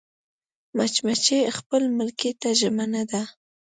مچمچۍ 0.75 1.41
خپل 1.57 1.81
ملکې 1.97 2.31
ته 2.41 2.49
ژمنه 2.59 3.03
ده 3.11 3.21